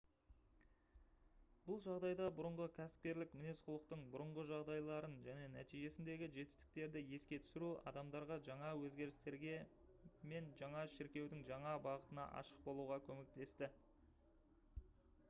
бұл 1.65 1.81
жағдайда 1.87 2.29
бұрынғы 2.37 2.65
кәсіпкерлік 2.77 3.35
мінез-құлықтың 3.41 4.05
бұрынғы 4.15 4.45
жағдайларын 4.51 5.13
және 5.27 5.43
нәтижесіндегі 5.57 6.29
жетістіктерді 6.39 7.03
еске 7.19 7.39
түсіру 7.49 7.69
адамдарға 7.91 8.39
жаңа 8.51 8.71
өзгерістерге 8.87 9.55
мен 10.31 10.49
жаңа 10.63 10.87
шіркеудің 10.95 11.45
жаңа 11.51 11.75
бағытына 11.89 12.25
ашық 12.43 12.65
болуға 12.71 12.99
көмектесті 13.11 13.71